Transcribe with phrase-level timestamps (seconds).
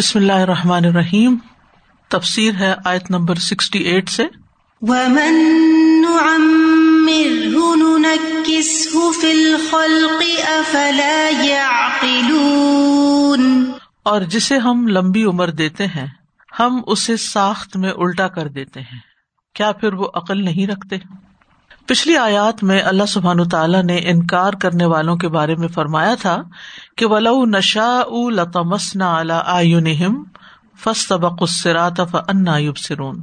[0.00, 1.36] بسم اللہ الرحمٰن الرحیم۔
[2.08, 4.22] تفسیر ہے آیت نمبر سکسٹی ایٹ سے۔
[14.02, 16.06] اور جسے ہم لمبی عمر دیتے ہیں
[16.60, 18.98] ہم اسے ساخت میں الٹا کر دیتے ہیں۔
[19.54, 20.96] کیا پھر وہ عقل نہیں رکھتے؟
[21.90, 26.42] پچھلی آیات میں اللہ سبحان تعالیٰ نے انکار کرنے والوں کے بارے میں فرمایا تھا
[26.96, 30.24] کہ ولو نشا لتمسنا آئنہم
[30.84, 33.20] فس طبق السرات فنا سرون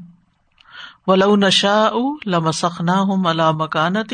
[1.07, 1.89] ولو نشا
[2.25, 4.13] لمسخنا ہم اللہ مکانت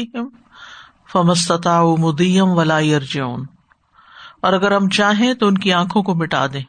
[1.12, 3.46] فمستتا مدیم ولا یرجون
[4.42, 6.64] اور اگر ہم چاہیں تو ان کی آنکھوں کو مٹا دیں،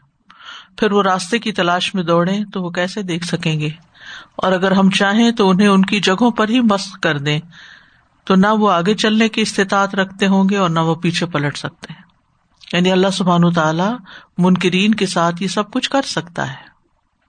[0.79, 3.69] پھر وہ راستے کی تلاش میں دوڑے تو وہ کیسے دیکھ سکیں گے؟
[4.37, 7.41] اور اگر ہم چاہیں تو انہیں ان کی جگہوں پر ہی مست کر دیں
[8.25, 11.57] تو نہ وہ آگے چلنے کی استطاعت رکھتے ہوں گے اور نہ وہ پیچھے پلٹ
[11.57, 12.03] سکتے ہیں۔
[12.73, 13.97] یعنی اللہ سبحان تعالیٰ
[14.39, 16.75] منکرین کے ساتھ یہ سب کچھ کر سکتا ہے۔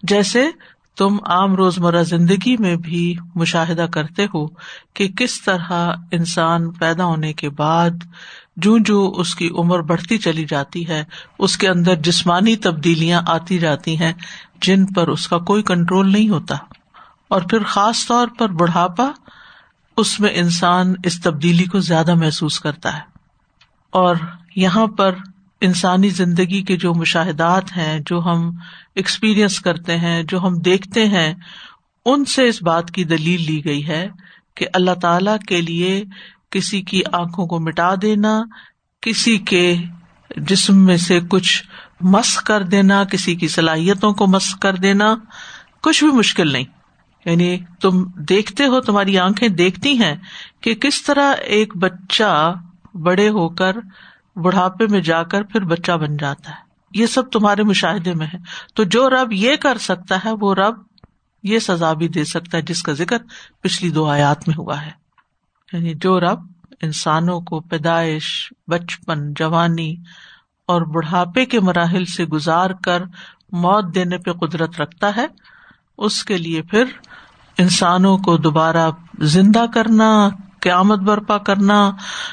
[0.04, 0.50] جیسے
[0.98, 4.48] تم عام روز مرہ زندگی میں بھی مشاہدہ کرتے ہو
[4.94, 7.90] کہ کس طرح انسان پیدا ہونے کے بعد
[8.58, 11.04] جو جو اس کی عمر بڑھتی چلی جاتی ہے،
[11.40, 14.14] اس کے اندر جسمانی تبدیلیاں آتی جاتی ہیں
[14.62, 16.56] جن پر اس کا کوئی کنٹرول نہیں ہوتا۔
[17.28, 19.12] اور پھر خاص طور پر بڑھاپا
[19.98, 23.02] اس میں انسان اس تبدیلی کو زیادہ محسوس کرتا ہے۔
[23.90, 24.16] اور
[24.56, 25.16] یہاں پر
[25.62, 28.52] انسانی زندگی کے جو مشاہدات ہیں، جو ہم
[28.96, 31.34] ایکسپیرئنس کرتے ہیں، جو ہم دیکھتے ہیں،
[32.06, 34.08] ان سے اس بات کی دلیل لی گئی ہے
[34.56, 36.04] کہ اللہ تعالی کے لیے
[36.50, 38.44] کسی کی آنکھوں کو مٹا دینا،
[39.02, 39.78] کسی کے
[40.38, 41.64] جسم میں سے کچھ
[42.02, 45.16] مس کر دینا، کسی کی صلاحیتوں کو مس کر دینا،
[45.82, 46.75] کچھ بھی مشکل نہیں۔
[47.26, 50.16] یعنی تم دیکھتے ہو، تمہاری آنکھیں دیکھتی ہیں
[50.62, 52.54] کہ کس طرح ایک بچہ
[52.94, 53.76] بڑے ہو کر
[54.36, 58.38] بڑھاپے میں جا کر پھر بچہ بن جاتا ہے۔ یہ سب تمہارے مشاہدے میں ہے۔
[58.74, 60.76] تو جو رب یہ کر سکتا ہے، وہ رب
[61.44, 63.18] یہ سزا بھی دے سکتا ہے، جس کا ذکر
[63.62, 64.92] پچھلی دو آیات میں ہوا ہے۔
[65.74, 66.40] یعنی جو رب
[66.82, 69.96] انسانوں کو پیدائش، بچپن، جوانی
[70.68, 73.04] اور بڑھاپے کے مراحل سے گزار کر
[73.52, 75.26] موت دینے پہ قدرت رکھتا ہے،
[75.98, 76.86] اس کے لیے پھر
[77.58, 78.90] انسانوں کو دوبارہ
[79.20, 80.30] زندہ کرنا،
[80.60, 81.92] قیامت برپا کرنا،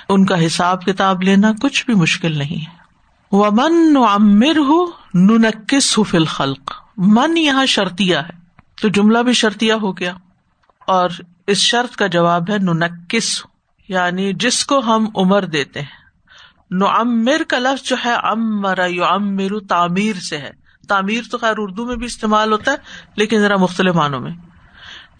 [0.08, 2.82] ان کا حساب کتاب لینا کچھ بھی مشکل نہیں ہے۔
[3.32, 4.60] وہ من عمر
[5.14, 8.42] ننکس فل خلق من یہاں شرطیا ہے۔
[8.82, 10.14] تو جملہ بھی شرطیا ہو گیا۔
[10.86, 11.10] اور
[11.46, 13.42] اس شرط کا جواب ہے ننکس
[13.88, 16.02] یعنی جس کو ہم عمر دیتے ہیں۔
[16.70, 20.50] نعمر کا لفظ جو ہے امر یو امر تعمیر سے ہے۔
[20.88, 22.76] تعمیر تو خیر اردو میں بھی استعمال ہوتا ہے،
[23.16, 24.32] لیکن ذرا مختلف معنوں میں۔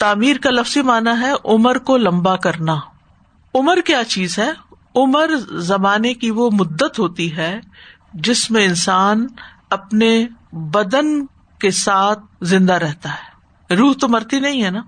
[0.03, 2.77] تعمیر کا لفظی مانا ہے عمر کو لمبا کرنا۔
[3.55, 4.51] عمر کیا چیز ہے؟
[4.97, 7.61] عمر زمانے کی وہ مدت ہوتی ہے
[8.15, 9.27] جس میں انسان
[9.71, 11.27] اپنے بدن
[11.61, 14.81] کے ساتھ زندہ رہتا ہے۔ روح تو مرتی نہیں ہے نا،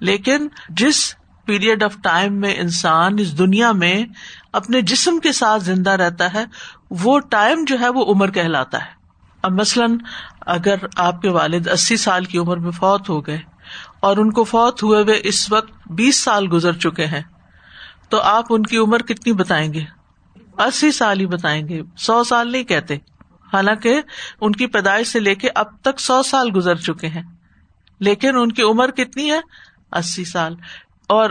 [0.00, 1.14] لیکن جس
[1.44, 4.04] پیریڈ آف ٹائم میں انسان اس دنیا میں
[4.52, 6.44] اپنے جسم کے ساتھ زندہ رہتا ہے،
[6.90, 8.90] وہ ٹائم جو ہے وہ عمر کہلاتا ہے۔
[9.42, 9.98] اب مثلاً
[10.40, 13.51] اگر آپ کے والد اسی سال کی عمر میں فوت ہو گئے
[14.02, 17.22] اور ان کو فوت ہوئے ہوئے اس وقت بیس سال گزر چکے ہیں۔
[18.08, 19.84] تو آپ ان کی عمر کتنی بتائیں گے؟
[20.58, 22.94] اسی سال ہی بتائیں گے۔ سو سال نہیں کہتے۔
[23.52, 24.00] حالانکہ
[24.40, 27.22] ان کی پیدائش سے لے کے اب تک سو سال گزر چکے ہیں۔
[28.00, 29.40] لیکن ان کی عمر کتنی ہے؟
[29.92, 30.56] اسی سال۔
[31.06, 31.30] اور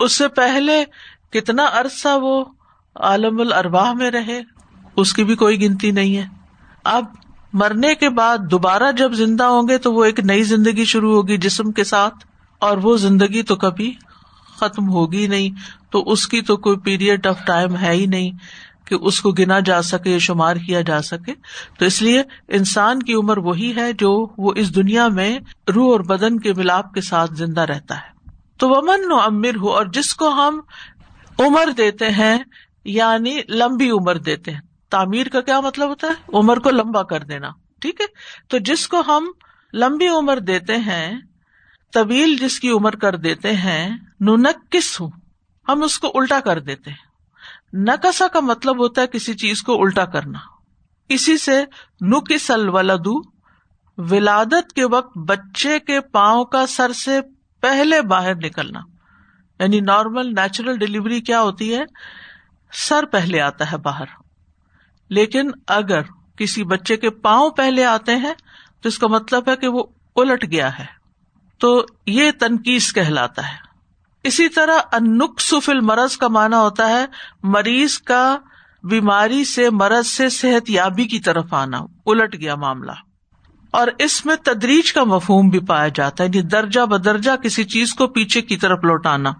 [0.00, 0.84] اس سے پہلے
[1.30, 2.44] کتنا عرصہ وہ
[2.96, 4.42] عالم الرواہ میں رہے؟
[4.96, 6.26] اس کی بھی کوئی گنتی نہیں ہے۔
[6.84, 7.04] اب
[7.54, 11.36] مرنے کے بعد دوبارہ جب زندہ ہوں گے تو وہ ایک نئی زندگی شروع ہوگی
[11.36, 12.14] جسم کے ساتھ،
[12.58, 13.94] اور وہ زندگی تو کبھی
[14.56, 15.50] ختم ہوگی نہیں۔
[15.90, 18.30] تو اس کی تو کوئی پیریڈ آف ٹائم ہے ہی نہیں
[18.86, 21.32] کہ اس کو گنا جا سکے یا شمار کیا جا سکے۔
[21.78, 25.38] تو اس لیے انسان کی عمر وہی ہے جو وہ اس دنیا میں
[25.74, 29.68] روح اور بدن کے ملاپ کے ساتھ زندہ رہتا ہے۔ تو ومن و امر ہو
[29.68, 30.60] اور جس کو ہم
[31.38, 32.38] عمر دیتے ہیں
[32.84, 37.20] یعنی لمبی عمر دیتے ہیں۔ تعمیر کا کیا مطلب ہوتا ہے؟ عمر کو لمبا کر
[37.20, 37.48] دینا،
[37.80, 38.06] ٹھیک ہے؟
[38.48, 39.26] تو جس کو ہم
[39.74, 41.20] لمبی عمر دیتے ہیں،
[41.92, 45.10] طویل جس کی عمر کر دیتے ہیں نونک کس ہوں۔
[45.68, 47.14] ہم اس کو الٹا کر دیتے ہیں۔
[47.72, 50.38] نکسا کا مطلب ہوتا ہے کسی چیز کو الٹا کرنا۔
[51.08, 51.64] اسی سے
[52.00, 53.20] نکس الولدو
[53.98, 57.20] ولادت کے وقت بچے کے پاؤں کا سر سے
[57.60, 58.80] پہلے باہر نکلنا۔
[59.58, 61.82] یعنی نارمل، نیچرل ڈلیوری کیا ہوتی ہے؟
[62.72, 64.23] سر پہلے آتا ہے باہر۔
[65.08, 66.00] لیکن اگر
[66.36, 68.34] کسی بچے کے پاؤں پہلے آتے ہیں
[68.82, 69.84] تو اس کا مطلب ہے کہ وہ
[70.16, 70.84] الٹ گیا ہے۔
[71.58, 73.64] تو یہ تنقید کہلاتا ہے۔
[74.22, 77.06] اسی طرح انکسفل مرض کا مانا ہوتا ہے
[77.42, 78.38] مریض کا
[78.82, 82.92] بیماری سے مرض سے صحت یابی کی طرف آنا۔ الٹ گیا معاملہ۔
[83.70, 87.94] اور اس میں تدریج کا مفہوم بھی پایا جاتا ہے یعنی درجہ بدرجہ کسی چیز
[87.94, 89.32] کو پیچھے کی طرف لوٹانا۔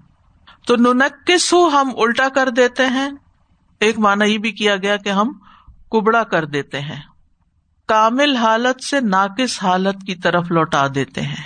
[0.67, 3.09] تو ننکس ہو ہم الٹا کر دیتے ہیں۔
[3.81, 5.33] ایک مانا یہ بھی کیا گیا کہ ہم
[5.91, 7.03] کبڑا کر دیتے ہیں۔
[7.89, 11.45] کامل حالت سے ناقص حالت کی طرف لوٹا دیتے ہیں۔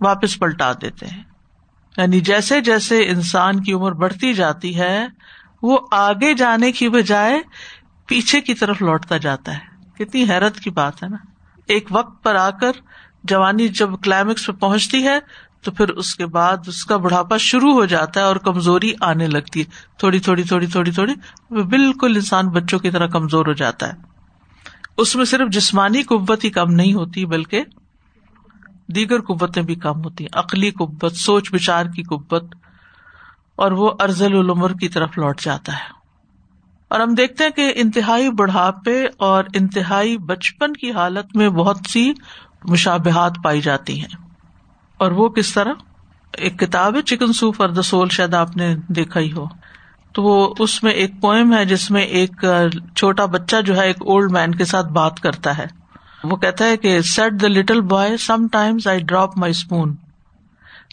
[0.00, 1.22] واپس پلٹا دیتے ہیں۔
[1.96, 5.06] یعنی جیسے جیسے انسان کی عمر بڑھتی جاتی ہے،
[5.62, 7.40] وہ آگے جانے کی بجائے
[8.06, 11.16] پیچھے کی طرف لوٹتا جاتا ہے۔ کتنی حیرت کی بات ہے نا۔
[11.66, 12.72] ایک وقت پر آ کر،
[13.24, 15.18] جوانی جب کلائمیکس پہ پہنچتی ہے
[15.64, 19.26] تو پھر اس کے بعد اس کا بڑھاپا شروع ہو جاتا ہے اور کمزوری آنے
[19.26, 19.64] لگتی ہے۔
[19.98, 21.14] تھوڑی تھوڑی تھوڑی تھوڑی تھوڑی
[21.50, 23.92] بالکل انسان بچوں کی طرح کمزور ہو جاتا ہے۔
[24.96, 27.64] اس میں صرف جسمانی قوت ہی کم نہیں ہوتی، بلکہ
[28.94, 32.54] دیگر قوتیں بھی کم ہوتی ہیں۔ عقلی قوت، سوچ بچار کی قوت،
[33.56, 36.04] اور وہ ارزل العمر کی طرف لوٹ جاتا ہے۔
[36.88, 42.12] اور ہم دیکھتے ہیں کہ انتہائی بڑھاپے اور انتہائی بچپن کی حالت میں بہت سی
[42.64, 44.23] مشابہات پائی جاتی ہیں۔
[45.04, 45.72] اور وہ کس طرح؟
[46.38, 49.46] ایک کتاب ہے چکن سوپ اور دا سول، شاید آپ نے دیکھا ہی ہو۔
[50.14, 52.44] تو وہ اس میں ایک پوئم ہے جس میں ایک
[52.96, 55.66] چھوٹا بچہ جو ہے، ایک اولڈ مین کے ساتھ بات کرتا ہے۔
[56.24, 58.16] وہ کہتا ہے کہ said the little boy
[58.52, 59.94] sometimes I drop my spoon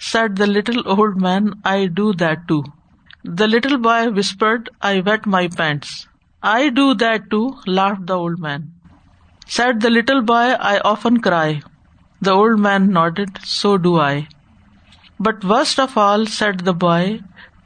[0.02, 2.62] said the little old man I do that too
[3.24, 5.90] the little boy whispered I wet my pants
[6.42, 8.62] I do that too laughed the old man
[9.50, 11.60] said the little boy I often cry
[12.22, 14.22] the old man nodded so do I
[15.20, 17.18] but worst of all said the boy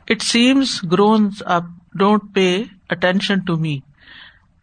[0.07, 1.63] it seems grown up
[1.93, 2.47] don't pay
[2.89, 3.77] attention to me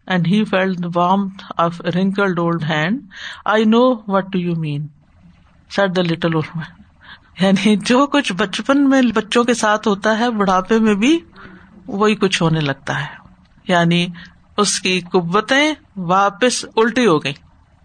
[0.06, 3.00] and he feel warm of wrinkled old hand
[3.44, 4.86] I know what do you mean
[5.70, 6.80] said the little old man
[7.40, 11.18] یعنی جو کچھ بچپن میں بچوں کے ساتھ ہوتا ہے بڑھاپے میں بھی
[11.86, 13.20] وہی کچھ ہونے لگتا ہے
[13.68, 14.06] یعنی
[14.58, 17.32] اس کی قوتیں واپس الٹی ہو گئی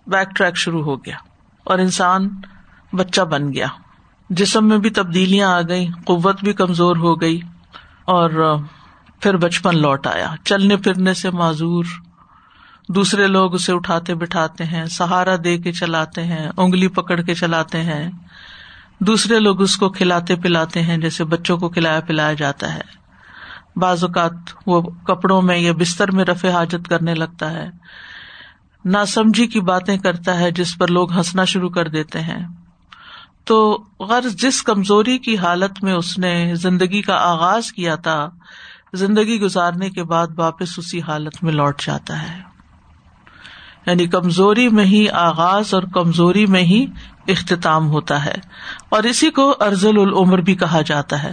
[0.07, 1.26] بیک ٹریک شروع ہو گیا
[1.67, 2.29] اور انسان
[2.93, 3.67] بچہ بن گیا۔
[4.29, 7.39] جسم میں بھی تبدیلیاں آ گئی قوت بھی کمزور ہو گئی
[8.05, 8.57] اور
[9.21, 11.85] پھر بچپن لوٹ آیا۔ چلنے پھرنے سے معذور،
[12.89, 17.83] دوسرے لوگ اسے اٹھاتے بٹھاتے ہیں، سہارا دے کے چلاتے ہیں، انگلی پکڑ کے چلاتے
[17.83, 18.11] ہیں۔
[18.99, 22.81] دوسرے لوگ اس کو کھلاتے پلاتے ہیں، جیسے بچوں کو کھلایا پلایا جاتا ہے۔
[23.75, 24.33] بعض اوقات
[24.65, 27.69] وہ کپڑوں میں یا بستر میں رفے حاجت کرنے لگتا ہے۔
[28.85, 32.47] نہ سمجھی کی باتیں کرتا ہے جس پر لوگ ہنسنا شروع کر دیتے ہیں۔
[33.43, 38.29] تو غرض جس کمزوری کی حالت میں اس نے زندگی کا آغاز کیا تھا،
[38.93, 42.41] زندگی گزارنے کے بعد واپس اسی حالت میں لوٹ جاتا ہے۔
[43.85, 46.85] یعنی کمزوری میں ہی آغاز اور کمزوری میں ہی
[47.27, 48.35] اختتام ہوتا ہے۔
[48.89, 51.31] اور اسی کو ارزل العمر بھی کہا جاتا ہے۔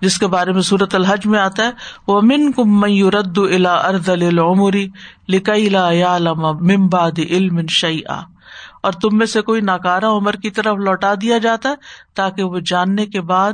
[0.00, 1.70] جس کے بارے میں صورت الحج میں آتا ہے
[2.06, 4.88] وہ من کم میورد الا ارزل العمری
[5.28, 8.20] لکیلا یا ممباد علم شعی آ
[8.82, 11.74] اور تم میں سے کوئی ناکارا عمر کی طرف لوٹا دیا جاتا ہے
[12.14, 13.52] تاکہ وہ جاننے کے بعد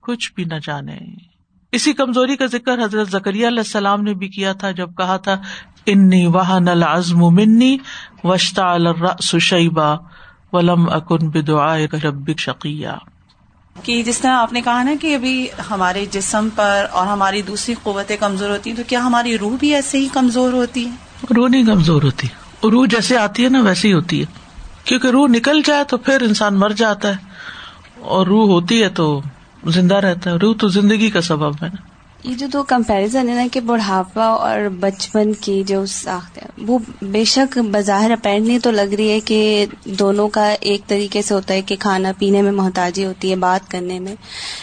[0.00, 0.98] کچھ بھی نہ جانے۔
[1.72, 5.36] اسی کمزوری کا ذکر حضرت زکریہ علیہ السلام نے بھی کیا تھا جب کہا تھا
[5.86, 7.76] انی واہ نل ازم منی
[8.24, 9.96] وشتا الرس شیبا
[10.52, 12.96] ولم اکن بدعا رب شقیہ
[13.82, 17.74] کہ جس طرح آپ نے کہا نا کہ ابھی ہمارے جسم پر اور ہماری دوسری
[17.82, 20.90] قوتیں کمزور ہوتی ہیں، تو کیا ہماری روح بھی ایسے ہی کمزور ہوتی ہے
[21.36, 22.28] روح نہیں کمزور ہوتی۔
[22.62, 24.26] روح جیسے آتی ہے نا ویسے ہی ہوتی ہے۔
[24.84, 27.16] کیونکہ روح نکل جائے تو پھر انسان مر جاتا ہے۔
[28.00, 29.20] اور روح ہوتی ہے تو
[29.66, 31.93] زندہ رہتا ہے۔ روح تو زندگی کا سبب ہے نا۔
[32.24, 36.78] یہ جو دو کمپیرزن ہے نا کہ بڑھاپا اور بچپن کی جو ساخت ہے وہ
[37.02, 41.54] بے شک بظاہر اپیرنٹلی تو لگ رہی ہے کہ دونوں کا ایک طریقے سے ہوتا
[41.54, 44.14] ہے کہ کھانا پینے میں محتاجی ہوتی ہے بات کرنے میں۔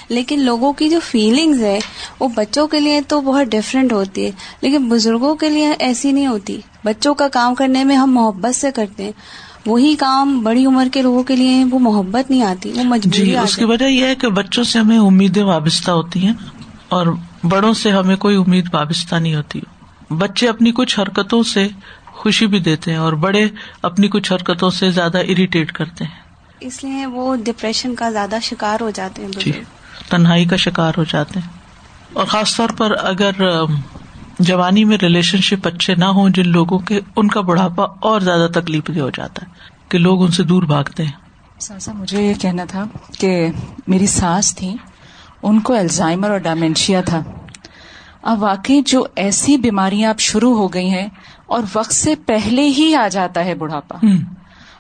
[0.10, 1.80] لیکن لوگوں کی جو فیلنگز ہے
[2.20, 6.28] وہ بچوں کے لیے تو بہت ڈفرینٹ ہوتی ہے۔ لیکن بزرگوں کے لیے ایسی نہیں
[6.28, 9.12] ہوتی۔ بچوں کا کام کرنے میں ہم محبت سے کرتے ہیں۔
[9.66, 13.38] وہی کام بڑی عمر کے لوگوں کے لیے وہ محبت نہیں آتی وہ مجبوری جی
[13.38, 16.34] اس کی وجہ یہ ہے کہ بچوں سے ہمیں امیدیں وابستہ ہوتی ہیں
[16.90, 17.08] اور
[17.44, 19.60] بڑوں سے ہمیں کوئی امید وابستہ نہیں ہوتی۔
[20.10, 21.68] بچے اپنی کچھ حرکتوں سے
[22.06, 23.48] خوشی بھی دیتے ہیں اور بڑے
[23.82, 26.20] اپنی کچھ حرکتوں سے زیادہ اریٹیٹ کرتے ہیں۔
[26.60, 29.52] اس لیے وہ ڈپریشن کا زیادہ شکار ہو جاتے ہیں جی
[30.10, 31.48] تنہائی کا شکار ہو جاتے ہیں۔
[32.14, 33.32] اور خاص طور پر اگر
[34.40, 38.48] جوانی میں ریلیشن شپ اچھے نہ ہوں جن لوگوں کے ان کا بڑھاپا اور زیادہ
[38.54, 39.52] تکلیف دہ ہو جاتا ہے
[39.90, 41.12] کہ لوگ ان سے دور بھاگتے ہیں۔
[41.60, 42.84] ساسا مجھے یہ کہنا تھا
[43.20, 43.48] کہ
[43.88, 44.76] میری ساس تھی
[45.44, 47.24] ان کو الزائمر اور ڈائمینشیا تھا۔
[48.22, 51.08] اب واقعی جو ایسی بیماریاں اب شروع ہو گئی ہیں
[51.46, 53.98] اور وقت سے پہلے ہی آ جاتا ہے بڑھاپا۔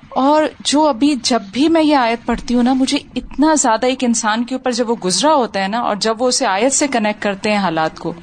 [0.10, 4.04] اور جو ابھی جب بھی میں یہ آیت پڑھتی ہوں نا مجھے اتنا زیادہ ایک
[4.04, 6.88] انسان کے اوپر جب وہ گزرا ہوتا ہے نا اور جب وہ اسے آیت سے
[6.88, 8.14] کنیکٹ کرتے ہیں حالات کو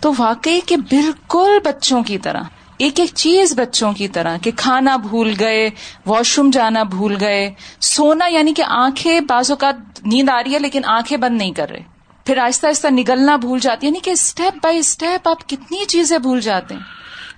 [0.00, 2.42] تو واقعی کہ بالکل بچوں کی طرح۔
[2.82, 5.70] ایک ایک چیز بچوں کی طرح کہ کھانا بھول گئے،
[6.06, 10.58] واش روم جانا بھول گئے، سونا یعنی کہ آنکھیں، بعض اوقات نیند آ رہی ہے
[10.58, 11.82] لیکن آنکھیں بند نہیں کر رہے۔
[12.26, 16.40] پھر آہستہ آہستہ نگلنا بھول جاتی یعنی کہ اسٹیپ بائی اسٹیپ آپ کتنی چیزیں بھول
[16.40, 16.80] جاتے ہیں۔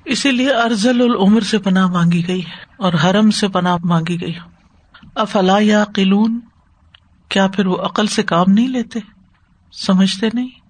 [0.04, 4.34] اسی لیے ارزل العمر سے پناہ مانگی گئی ہے اور حرم سے پناہ مانگی گئی۔
[5.14, 6.40] افلا یا قلون
[7.28, 9.00] کیا پھر وہ عقل سے کام نہیں لیتے؟
[9.72, 10.63] سمجھتے نہیں؟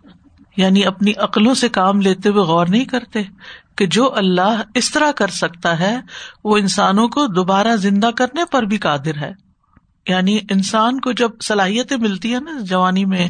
[0.56, 3.22] یعنی اپنی عقلوں سے کام لیتے ہوئے غور نہیں کرتے
[3.76, 6.00] کہ جو اللہ اس طرح کر سکتا ہے،
[6.44, 9.32] وہ انسانوں کو دوبارہ زندہ کرنے پر بھی قادر ہے۔
[10.08, 13.28] یعنی انسان کو جب صلاحیتیں ملتی ہے نا، جوانی میں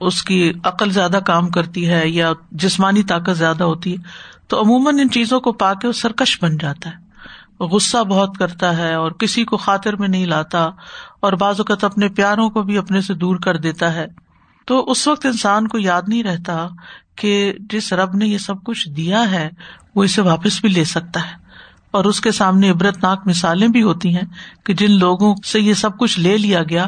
[0.00, 4.02] اس کی عقل زیادہ کام کرتی ہے یا جسمانی طاقت زیادہ ہوتی ہے،
[4.48, 7.06] تو عموماً ان چیزوں کو پا کے وہ سرکش بن جاتا ہے۔
[7.64, 10.64] غصہ بہت کرتا ہے اور کسی کو خاطر میں نہیں لاتا
[11.20, 14.06] اور بعض اوقات اپنے پیاروں کو بھی اپنے سے دور کر دیتا ہے۔
[14.66, 16.68] تو اس وقت انسان کو یاد نہیں رہتا
[17.16, 19.50] کہ جس رب نے یہ سب کچھ دیا ہے،
[19.94, 21.46] وہ اسے واپس بھی لے سکتا ہے۔
[21.90, 24.22] اور اس کے سامنے عبرت ناک مثالیں بھی ہوتی ہیں
[24.64, 26.84] کہ جن لوگوں سے یہ سب کچھ لے لیا گیا۔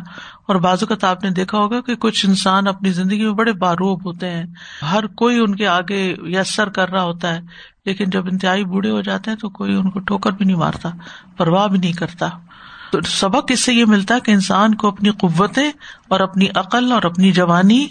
[0.47, 4.06] اور بازو کا آپ نے دیکھا ہوگا کہ کچھ انسان اپنی زندگی میں بڑے باروب
[4.06, 4.44] ہوتے ہیں۔
[4.92, 7.40] ہر کوئی ان کے آگے یسر کر رہا ہوتا ہے،
[7.87, 10.88] لیکن جب انتہائی بوڑھے ہو جاتے ہیں تو کوئی ان کو ٹھوکر بھی نہیں مارتا،
[11.37, 12.28] پرواہ بھی نہیں کرتا۔
[12.90, 15.73] تو سبق اس سے یہ ملتا ہے کہ انسان کو اپنی قوتیں
[16.09, 17.87] اور اپنی عقل اور اپنی جوانی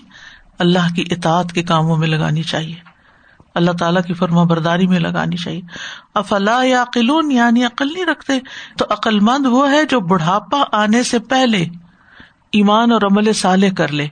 [0.60, 2.76] اللہ کی اطاعت کے کاموں میں لگانی چاہیے۔
[3.56, 5.62] اللہ تعالیٰ کی فرما برداری میں لگانی چاہیے۔
[6.16, 8.34] افلا یا عقلون یعنی عقل نہیں رکھتے۔
[8.78, 11.66] تو عقل مند وہ ہے جو بڑھاپا آنے سے پہلے
[12.52, 14.08] ایمان اور عمل صالح کر لے۔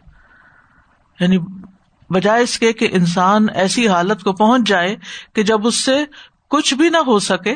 [1.20, 1.38] یعنی
[2.10, 4.96] بجائے اس کے کہ انسان ایسی حالت کو پہنچ جائے
[5.34, 6.06] کہ جب اس سے
[6.50, 7.56] کچھ بھی نہ ہو سکے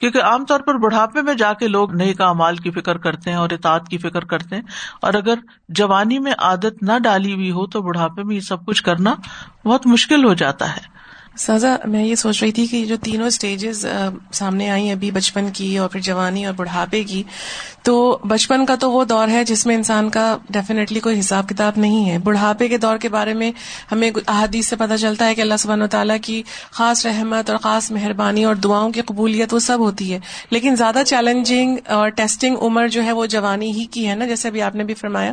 [0.00, 3.36] کیونکہ عام طور پر بڑھاپے میں جا کے لوگ نئے کامال کی فکر کرتے ہیں
[3.36, 4.62] اور اطاعت کی فکر کرتے ہیں
[5.02, 5.34] اور اگر
[5.68, 9.14] جوانی میں عادت نہ ڈالی ہوئی ہو تو بڑھاپے میں یہ سب کچھ کرنا
[9.64, 10.97] بہت مشکل ہو جاتا ہے۔
[11.38, 13.86] سازا، میں یہ سوچ رہی تھی کہ جو تینوں اسٹیجز
[14.32, 17.22] سامنے آئی ابھی بچپن کی اور پھر جوانی اور بڑھاپے کی،
[17.82, 21.72] تو بچپن کا تو وہ دور ہے جس میں انسان کا ڈیفینیٹلی کوئی حساب کتاب
[21.76, 23.52] نہیں ہے۔ بڑھاپے کے دور کے بارے میں
[23.92, 27.58] ہمیں احادیث سے پتہ چلتا ہے کہ اللہ سبحانہ و تعالیٰ کی خاص رحمت اور
[27.58, 32.56] خاص مہربانی اور دعاؤں کی قبولیت وہ سب ہوتی ہے۔ لیکن زیادہ چیلنجنگ اور ٹیسٹنگ
[32.56, 35.32] عمر جو ہے وہ جوانی ہی کی ہے نا، جیسے ابھی آپ نے بھی فرمایا۔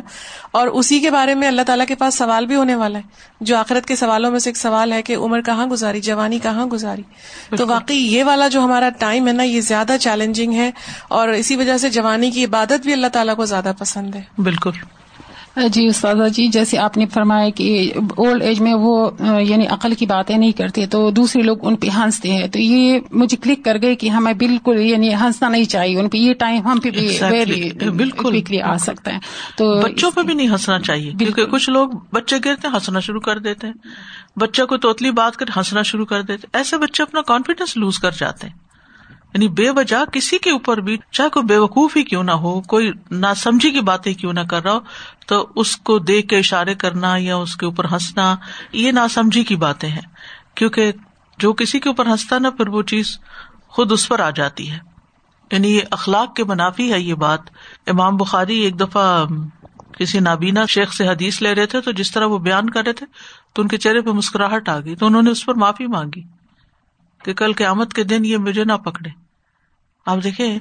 [0.50, 3.08] اور اسی کے بارے میں اللہ تعالیٰ کے پاس سوال بھی ہونے والا ہے۔
[3.40, 6.66] جو آخرت کے سوالوں میں سے ایک سوال ہے کہ عمر کہاں گزاری جوانی کہاں
[6.66, 7.02] گزاری؟
[7.56, 10.70] تو واقعی یہ والا جو ہمارا ٹائم ہے نا یہ زیادہ چیلنجنگ ہے
[11.08, 14.70] اور اسی وجہ سے جوانی کی عبادت بھی اللہ تعالیٰ کو زیادہ پسند ہے۔ بالکل۔
[15.72, 19.10] جی استاذہ جی جیسے آپ نے فرمایا کہ اولڈ ایج میں وہ
[19.40, 22.98] یعنی عقل کی باتیں نہیں کرتے تو دوسرے لوگ ان پہ ہنستے ہیں۔ تو یہ
[23.12, 26.66] مجھے کلک کر گئے کہ ہمیں بالکل یعنی ہنسنا نہیں چاہیے ان پہ یہ ٹائم
[26.66, 27.08] ہم پہ بھی
[27.90, 28.62] بالکل.
[28.62, 29.18] آ سکتا ہے۔
[29.56, 33.38] تو بچوں پہ بھی نہیں ہنسنا چاہیے کیونکہ کچھ لوگ بچے گرتے ہنسنا شروع کر
[33.38, 33.74] دیتے ہیں۔
[34.38, 38.10] بچہ کو توتلی بات کر ہنسنا شروع کر دیتے ایسے بچے اپنا کانفیڈینس لوز کر
[38.18, 38.65] جاتے ہیں۔
[39.34, 42.60] یعنی بے وجہ کسی کے اوپر بھی، چاہے کوئی بے وقوف ہی کیوں نہ ہو،
[42.60, 44.80] کوئی نہ سمجھی کی باتیں کیوں نہ کر رہا ہو،
[45.26, 48.36] تو اس کو دیکھ کے اشارے کرنا یا اس کے اوپر ہنسنا،
[48.72, 50.02] یہ نہ سمجھی کی باتیں ہیں۔
[50.54, 50.92] کیونکہ
[51.38, 53.18] جو کسی کے اوپر ہنستا نا، پھر وہ چیز
[53.68, 54.78] خود اس پر آ جاتی ہے۔
[55.52, 57.40] یعنی یہ اخلاق کے منافی ہے یہ بات۔
[57.86, 59.26] امام بخاری ایک دفعہ
[59.98, 62.92] کسی نابینا شیخ سے حدیث لے رہے تھے، تو جس طرح وہ بیان کر رہے
[62.92, 63.06] تھے،
[63.52, 66.35] تو ان کے چہرے پہ مسکراہٹ آ گئی، تو انہوں نے اس پر معافی مانگی۔
[67.26, 69.10] کہ کل قیامت کے دن یہ مجھے نہ پکڑے۔
[70.06, 70.58] آپ دیکھیں،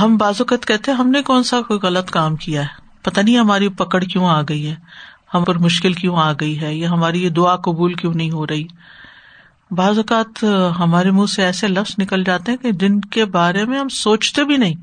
[0.00, 2.66] ہم بازوقت کہتے ہم نے کون سا کوئی غلط کام کیا ہے؟
[3.02, 4.74] پتا نہیں ہماری پکڑ کیوں آ گئی ہے،
[5.34, 8.46] ہم پر مشکل کیوں آ گئی ہے، یا ہماری یہ دعا قبول کیوں نہیں ہو
[8.46, 8.66] رہی۔
[9.70, 10.44] بعض اوقات
[10.78, 14.44] ہمارے منہ سے ایسے لفظ نکل جاتے ہیں کہ جن کے بارے میں ہم سوچتے
[14.44, 14.74] بھی نہیں۔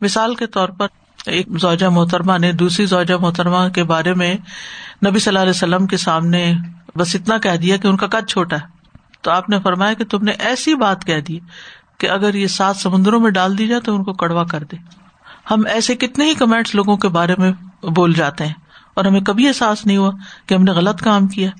[0.00, 0.86] مثال کے طور پر
[1.26, 4.34] ایک زوجہ محترمہ نے دوسری زوجہ محترمہ کے بارے میں
[5.06, 6.54] نبی صلی اللہ علیہ وسلم کے سامنے
[6.96, 8.81] بس اتنا کہہ دیا کہ ان کا قد چھوٹا ہے۔
[9.22, 11.38] تو آپ نے فرمایا کہ تم نے ایسی بات کہہ دی
[11.98, 14.76] کہ اگر یہ سات سمندروں میں ڈال دی جائے تو ان کو کڑوا کر دے۔
[15.50, 17.52] ہم ایسے کتنے ہی کمنٹس لوگوں کے بارے میں
[17.86, 18.54] بول جاتے ہیں
[18.94, 20.10] اور ہمیں کبھی احساس نہیں ہوا
[20.46, 21.50] کہ ہم نے غلط کام کیا۔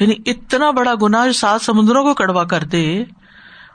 [0.00, 3.04] یعنی اتنا بڑا گنا سات سمندروں کو کڑوا کر دے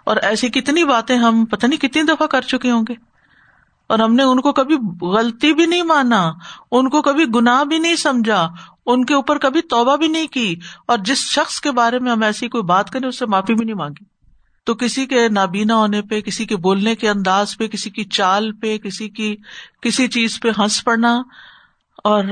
[0.03, 2.93] اور ایسی کتنی باتیں ہم پتہ نہیں کتنی دفعہ کر چکے ہوں گے۔
[3.87, 6.31] اور ہم نے ان کو کبھی غلطی بھی نہیں مانا،
[6.71, 8.49] ان کو کبھی گناہ بھی نہیں سمجھا
[8.85, 10.55] ان کے اوپر کبھی توبہ بھی نہیں کی
[10.87, 13.65] اور جس شخص کے بارے میں ہم ایسی کوئی بات کریں اس سے معافی بھی
[13.65, 14.03] نہیں مانگی۔
[14.63, 18.51] تو کسی کے نابینا ہونے پہ، کسی کے بولنے کے انداز پہ، کسی کی چال
[18.51, 19.35] پہ، کسی کی،
[19.81, 21.21] کسی چیز پہ ہنس پڑنا
[22.03, 22.23] اور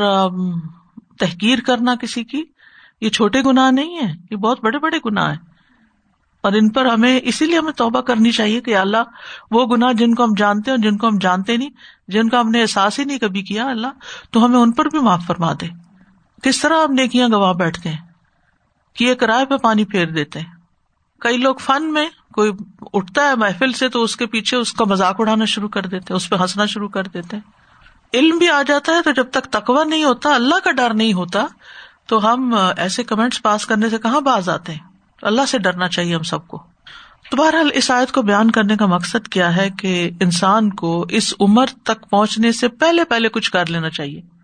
[1.19, 2.43] تحقیر کرنا کسی کی،
[3.01, 5.37] یہ چھوٹے گناہ نہیں ہے یہ بہت بڑے بڑے گناہ ہیں۔
[6.41, 9.03] اور ان پر ہمیں، اسی لیے ہمیں توبہ کرنی چاہیے کہ اللہ،
[9.51, 11.69] وہ گناہ جن کو ہم جانتے ہیں جن کو ہم جانتے نہیں،
[12.07, 13.87] جن کا ہم نے احساس ہی نہیں کبھی کیا اللہ،
[14.31, 15.88] تو ہمیں ان پر بھی معاف فرما دے۔
[16.43, 17.97] کس طرح ہم نیکیاں گواہ بیٹھتے ہیں؟
[18.93, 20.59] کہ یہ کرائے پہ پانی پھیر دیتے ہیں۔
[21.19, 22.51] کئی لوگ فن میں کوئی
[22.93, 26.13] اٹھتا ہے محفل سے تو اس کے پیچھے اس کا مذاق اڑانا شروع کر دیتے
[26.13, 27.37] اس پہ ہنسنا شروع کر دیتے
[28.13, 31.13] علم بھی آ جاتا ہے تو جب تک تقوا نہیں ہوتا، اللہ کا ڈر نہیں
[31.13, 31.45] ہوتا،
[32.07, 34.79] تو ہم ایسے کمنٹس پاس کرنے سے کہاں باز آتے ہیں؟
[35.21, 36.63] اللہ سے ڈرنا چاہیے ہم سب کو۔
[37.31, 41.33] تو بہرحال اس آیت کو بیان کرنے کا مقصد کیا ہے کہ انسان کو اس
[41.39, 44.38] عمر تک پہنچنے سے پہلے پہلے کچھ کر لینا چاہیے۔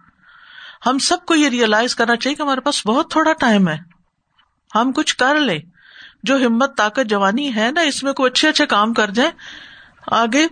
[0.86, 3.78] ہم سب کو یہ ریئلائز کرنا چاہیے کہ ہمارے پاس بہت تھوڑا ٹائم ہے۔
[4.76, 5.60] ہم کچھ کر لیں۔
[6.24, 9.32] جو ہمت، طاقت، جوانی ہے نا، اس میں کوئی اچھے اچھے کام کر جائیں،
[10.12, 10.48] آگے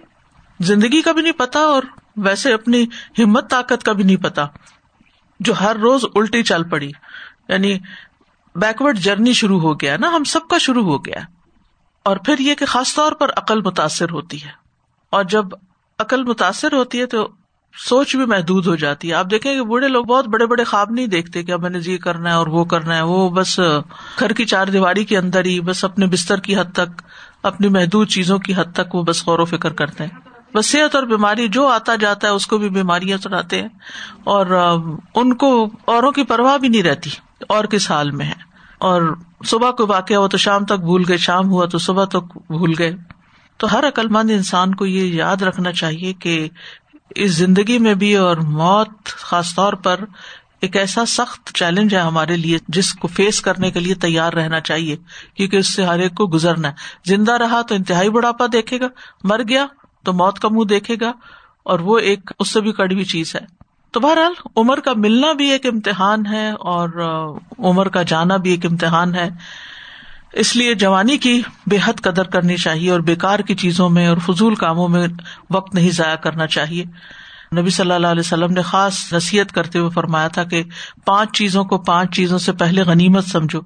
[0.60, 1.84] زندگی کا بھی نہیں پتا اور
[2.18, 2.86] ویسے اپنی
[3.20, 4.46] ہمت، طاقت کا بھی نہیں پتا۔
[5.40, 6.92] جو ہر روز الٹی چل پڑی
[7.50, 7.80] یعنی
[8.56, 11.20] بیکورڈ جرنی شروع ہو گیا نا، ہم سب کا شروع ہو گیا۔
[12.04, 14.52] اور پھر یہ کہ خاص طور پر عقل متاثر ہوتی ہے۔
[15.10, 15.46] اور جب
[16.00, 17.30] عقل متاثر ہوتی ہے تو
[17.74, 20.92] سوچ بھی محدود ہو جاتی ہے۔ آپ دیکھیں کہ بوڑھے لوگ بہت بڑے بڑے خواب
[20.92, 23.60] نہیں دیکھتے کہ اب میں نے یہ کرنا ہے اور وہ کرنا ہے۔ وہ بس
[24.20, 27.01] گھر کی چار دیواری کے اندر ہی بس اپنے بستر کی حد تک،
[27.44, 30.96] اپنی محدود چیزوں کی حد تک وہ بس غور و فکر کرتے ہیں۔ بس صحت
[30.96, 33.70] اور بیماری جو آتا جاتا ہے، اس کو بھی بیماریاں چڑھاتے ہیں۔
[34.24, 34.46] اور
[35.15, 37.10] ان کو اوروں کی پرواہ بھی نہیں رہتی،
[37.50, 38.42] اور کس حال میں ہے
[38.80, 39.01] اور
[39.46, 42.74] صبح کو واقع ہوا تو شام تک بھول گئے، شام ہوا تو صبح تک بھول
[42.80, 42.96] گئے۔
[43.58, 46.50] تو ہر عقل مند انسان کو یہ یاد رکھنا چاہیے کہ
[47.15, 50.00] اس زندگی میں بھی اور موت خاص طور پر
[50.62, 54.60] ایک ایسا سخت چیلنج ہے ہمارے لیے جس کو فیس کرنے کے لیے تیار رہنا
[54.60, 54.96] چاہیے،
[55.34, 56.74] کیونکہ اس سے ہر ایک کو گزرنا ہے۔
[57.05, 58.88] زندہ رہا تو انتہائی بڑھاپا دیکھے گا،
[59.24, 59.65] مر گیا
[60.03, 61.12] تو موت کا منہ دیکھے گا،
[61.63, 63.46] اور وہ ایک اس سے بھی کڑوی چیز ہے۔
[63.91, 66.89] تو بہرحال، عمر کا ملنا بھی ایک امتحان ہے اور
[67.60, 69.29] عمر کا جانا بھی ایک امتحان ہے۔
[70.34, 74.18] اس لیے جوانی کی بے حد قدر کرنی چاہیے اور بےکار کی چیزوں میں اور
[74.18, 75.08] فضول کاموں میں
[75.50, 76.84] وقت نہیں ضائع کرنا چاہیے۔
[77.58, 80.63] نبی صلی اللہ علیہ وسلم نے خاص نصیحت کرتے ہوئے فرمایا تھا کہ
[81.06, 83.60] پانچ چیزوں کو پانچ چیزوں سے پہلے غنیمت سمجھو۔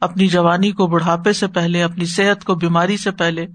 [0.00, 3.46] اپنی جوانی کو بڑھاپے سے پہلے، اپنی صحت کو بیماری سے پہلے،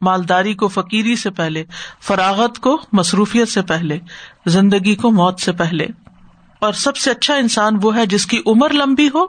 [0.00, 1.64] مالداری کو فقیری سے پہلے،
[2.00, 3.98] فراغت کو مصروفیت سے پہلے،
[4.46, 5.86] زندگی کو موت سے پہلے۔
[6.58, 9.22] اور سب سے اچھا انسان وہ ہے جس کی عمر لمبی ہو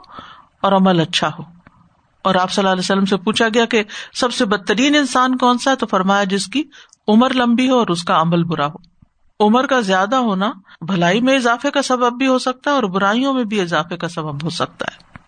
[0.62, 1.61] اور عمل اچھا ہو۔
[2.24, 3.82] اور آپ صلی اللہ علیہ وسلم سے پوچھا گیا کہ
[4.12, 6.62] سب سے بدترین انسان کون سا ہے؟ تو فرمایا جس کی
[7.08, 8.92] عمر لمبی ہو اور اس کا عمل برا ہو۔
[9.46, 13.34] عمر کا زیادہ ہونا بھلائی میں اضافے کا سبب بھی ہو سکتا ہے اور برائیوں
[13.34, 15.18] میں بھی اضافے کا سبب ہو سکتا ہے۔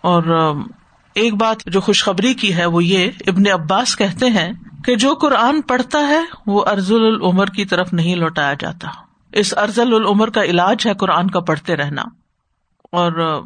[0.00, 0.54] اور
[1.14, 4.52] ایک بات جو خوشخبری کی ہے وہ یہ، ابن عباس کہتے ہیں
[4.84, 8.88] کہ جو قرآن پڑھتا ہے وہ ارزل العمر کی طرف نہیں لوٹایا جاتا۔
[9.32, 12.02] اس ارزل العمر کا علاج ہے قرآن کا پڑھتے رہنا۔
[12.92, 13.42] اور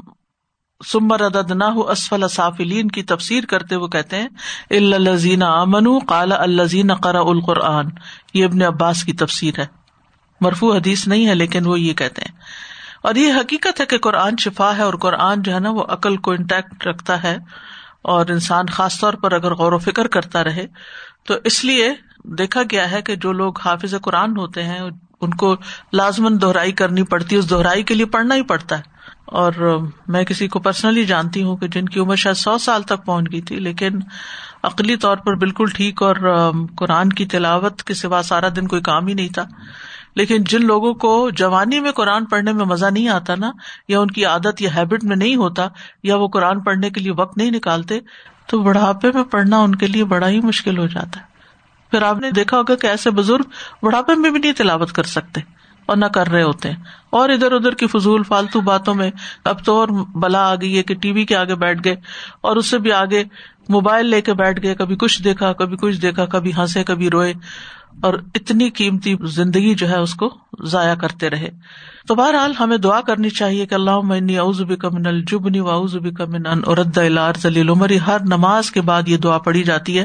[0.85, 4.29] سمر ادد نہ اسفل صافلین کی تفسیر کرتے وہ کہتے ہیں
[4.71, 7.87] الزین امن کالا الزین قرا القرآن.
[8.35, 9.67] یہ ابن عباس کی تفسیر ہے۔
[10.41, 12.33] مرفو حدیث نہیں ہے، لیکن وہ یہ کہتے ہیں۔
[13.03, 16.17] اور یہ حقیقت ہے کہ قرآن شفا ہے اور قرآن جو ہے نا وہ عقل
[16.17, 17.39] کو انٹیکٹ رکھتا ہے۔
[18.03, 20.67] اور انسان خاص طور پر اگر غور و فکر کرتا رہے،
[21.27, 24.81] تو اس لیے دیکھا گیا ہے کہ جو لوگ حافظ قرآن ہوتے ہیں،
[25.21, 25.57] ان کو
[25.93, 28.96] لازمن دہرائی کرنی پڑتی ہے، اس دہرائی کے لیے پڑھنا ہی پڑتا ہے۔
[29.27, 33.05] اور میں کسی کو پرسنلی جانتی ہوں کہ جن کی عمر شاید سو سال تک
[33.05, 33.99] پہنچ گئی تھی، لیکن
[34.63, 36.17] عقلی طور پر بالکل ٹھیک اور
[36.77, 39.45] قرآن کی تلاوت کے سوا سارا دن کوئی کام ہی نہیں تھا۔
[40.17, 43.51] لیکن جن لوگوں کو جوانی میں قرآن پڑھنے میں مزہ نہیں آتا نا،
[43.89, 45.69] یا ان کی عادت یا ہیبٹ میں نہیں ہوتا،
[46.03, 47.99] یا وہ قرآن پڑھنے کے لیے وقت نہیں نکالتے،
[48.47, 51.25] تو بڑھاپے میں پڑھنا ان کے لیے بڑا ہی مشکل ہو جاتا ہے۔
[51.91, 53.51] پھر آپ نے دیکھا ہوگا کہ ایسے بزرگ
[53.83, 55.41] بڑھاپے میں بھی نہیں تلاوت کر سکتے۔
[55.87, 56.77] اور نہ کر رہے ہوتے ہیں۔
[57.11, 59.11] اور ادھر ادھر کی فضول فالتو باتوں میں
[59.45, 61.97] اب تو اور بلا آ گئی ہے کہ ٹی وی کے آگے بیٹھ گئے
[62.41, 63.25] اور اس سے بھی آگے
[63.69, 67.35] موبائل لے کے بیٹھ گئے، کبھی کچھ دیکھا، کبھی کچھ دیکھا، کبھی ہنسے، کبھی روئے۔
[68.03, 71.49] اور اتنی قیمتی زندگی جو ہے اس کو ضائع کرتے رہے۔
[72.09, 76.47] تو بہرحال ہمیں دعا کرنی چاہیے کہ اللہ معنی اوزبی کمن الجبنی و اوزبی کمن
[76.67, 76.99] ارد
[77.71, 80.05] عمری ہر نماز کے بعد یہ دعا پڑھی جاتی ہے۔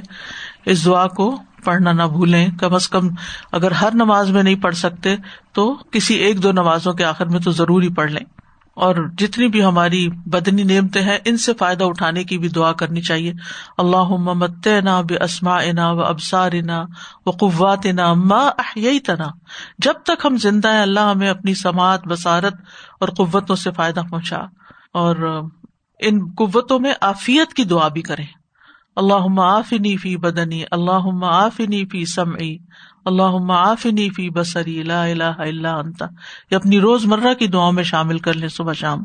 [0.66, 3.10] اس دعا کو پڑھنا نہ بھولیں۔ کم از کم
[3.52, 5.16] اگر ہر نماز میں نہیں پڑھ سکتے
[5.54, 8.42] تو کسی ایک دو نمازوں کے آخر میں تو ضرور ہی پڑھ لیں۔
[8.74, 13.02] اور جتنی بھی ہماری بدنی نعمتیں ہیں، ان سے فائدہ اٹھانے کی بھی دعا کرنی
[13.02, 13.34] چاہیے۔
[13.78, 16.84] اللہ مت نا بے اسما انا و ابسار انا
[17.26, 19.28] و قوات نا ماں یہی تنا
[19.78, 22.54] جب تک ہم زندہ ہیں، اللہ ہمیں اپنی سماعت بسارت
[23.00, 24.38] اور قوتوں سے فائدہ پہنچا۔
[24.94, 25.44] اور
[26.00, 28.26] ان قوتوں میں آفیت کی دعا بھی کریں۔
[28.96, 32.58] اللہ آفنی فی بدنی اللہ آفنی فی سمعی
[33.06, 36.04] اللہ آفنی فی بسری لا الہ الا انت۔
[36.52, 39.04] یہ اپنی روز مرہ کی دعاؤں میں شامل کر لیں صبح شام۔